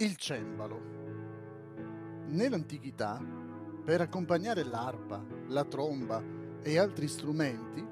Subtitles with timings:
[0.00, 0.80] Il cembalo.
[2.26, 3.20] Nell'antichità,
[3.84, 6.20] per accompagnare l'arpa, la tromba
[6.60, 7.86] e altri strumenti,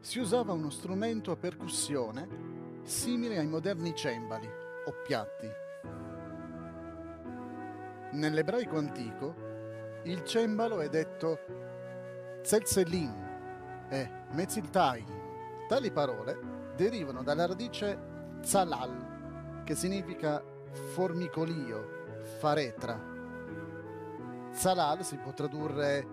[0.00, 5.63] si usava uno strumento a percussione simile ai moderni cembali o piatti.
[8.14, 9.34] Nell'ebraico antico,
[10.04, 11.36] il cembalo è detto
[12.42, 15.04] Zelzelin e Metziltai.
[15.66, 16.38] Tali parole
[16.76, 17.98] derivano dalla radice
[18.40, 20.40] Zalal, che significa
[20.92, 22.96] formicolio, faretra.
[24.52, 26.06] Zalal si può tradurre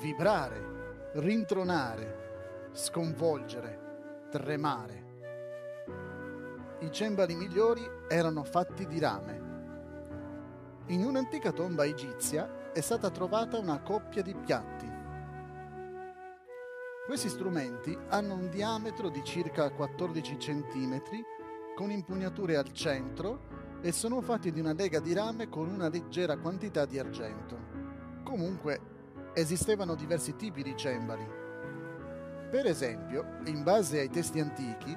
[0.00, 5.04] vibrare, rintronare, sconvolgere, tremare.
[6.78, 9.45] I cembali migliori erano fatti di rame.
[10.88, 14.88] In un'antica tomba egizia è stata trovata una coppia di piatti.
[17.04, 21.02] Questi strumenti hanno un diametro di circa 14 cm
[21.74, 26.38] con impugnature al centro e sono fatti di una lega di rame con una leggera
[26.38, 27.58] quantità di argento.
[28.22, 28.80] Comunque,
[29.34, 31.26] esistevano diversi tipi di cembali.
[32.48, 34.96] Per esempio, in base ai testi antichi,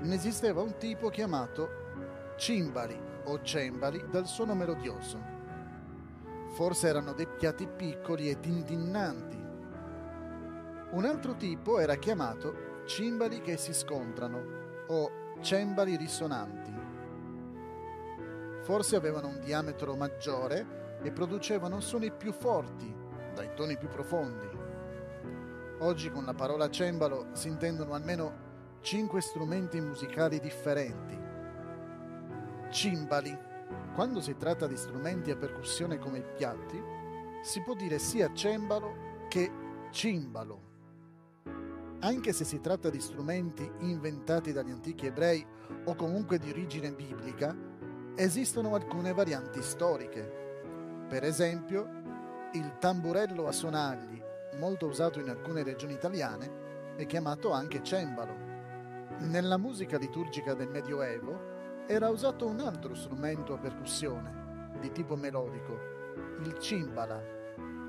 [0.00, 1.87] ne esisteva un tipo chiamato
[2.38, 5.36] cimbali o cembali dal suono melodioso.
[6.54, 9.36] Forse erano dei piatti piccoli e tintinnanti.
[10.92, 14.40] Un altro tipo era chiamato cimbali che si scontrano
[14.86, 15.10] o
[15.42, 16.78] cembali risonanti
[18.68, 22.94] forse avevano un diametro maggiore e producevano suoni più forti,
[23.32, 24.46] dai toni più profondi.
[25.78, 31.27] Oggi con la parola cembalo si intendono almeno cinque strumenti musicali differenti.
[32.70, 33.36] Cimbali.
[33.94, 36.80] Quando si tratta di strumenti a percussione come i piatti,
[37.42, 39.50] si può dire sia cembalo che
[39.90, 40.66] cimbalo.
[42.00, 45.44] Anche se si tratta di strumenti inventati dagli antichi ebrei
[45.84, 47.56] o comunque di origine biblica,
[48.14, 51.06] esistono alcune varianti storiche.
[51.08, 51.88] Per esempio,
[52.52, 54.22] il tamburello a sonagli,
[54.58, 58.46] molto usato in alcune regioni italiane, è chiamato anche cembalo.
[59.20, 61.56] Nella musica liturgica del Medioevo
[61.90, 65.72] era usato un altro strumento a percussione, di tipo melodico,
[66.42, 67.18] il cimbala,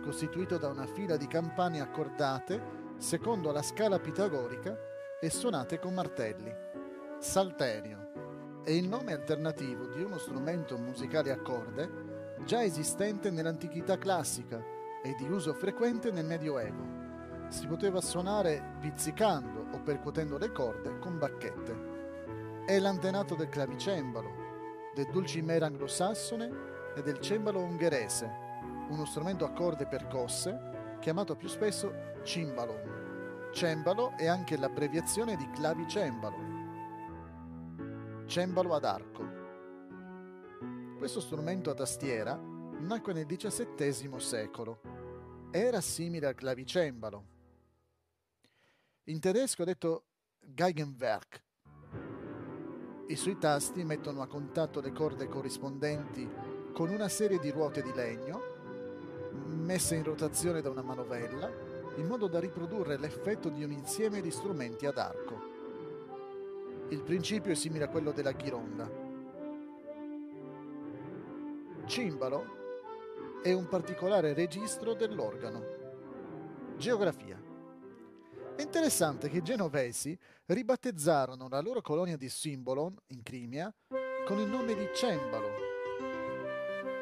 [0.01, 4.73] costituito da una fila di campane accordate secondo la scala pitagorica
[5.19, 6.49] e suonate con martelli.
[7.19, 14.63] Salterio è il nome alternativo di uno strumento musicale a corde già esistente nell'antichità classica
[15.03, 16.97] e di uso frequente nel Medioevo.
[17.49, 21.88] Si poteva suonare pizzicando o percuotendo le corde con bacchette.
[22.69, 26.51] È l'antenato del clavicembalo, del dulcimer anglosassone
[26.95, 28.31] e del cembalo ungherese,
[28.89, 31.91] uno strumento a corde percosse chiamato più spesso
[32.21, 33.49] cimbalon.
[33.51, 36.57] Cembalo è anche l'abbreviazione di clavicembalo
[38.27, 39.23] cembalo ad arco.
[40.99, 44.81] Questo strumento a tastiera nacque nel XVII secolo.
[45.49, 47.25] Era simile al clavicembalo.
[49.05, 50.03] In tedesco è detto
[50.37, 51.47] Geigenwerk.
[53.09, 56.29] I suoi tasti mettono a contatto le corde corrispondenti
[56.71, 58.39] con una serie di ruote di legno
[59.47, 61.51] messe in rotazione da una manovella
[61.95, 65.41] in modo da riprodurre l'effetto di un insieme di strumenti ad arco.
[66.89, 68.87] Il principio è simile a quello della ghironda.
[71.87, 72.57] Cimbalo
[73.41, 75.63] è un particolare registro dell'organo.
[76.77, 77.41] Geografia.
[78.55, 80.15] È interessante che i genovesi
[80.53, 83.71] ribattezzarono la loro colonia di Simbolon, in Crimea,
[84.25, 85.47] con il nome di Cembalo.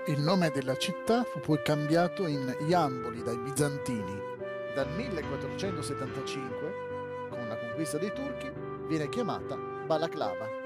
[0.07, 4.35] Il nome della città fu poi cambiato in Iamboli dai bizantini.
[4.75, 8.51] Dal 1475, con la conquista dei turchi,
[8.87, 10.56] viene chiamata balaclava.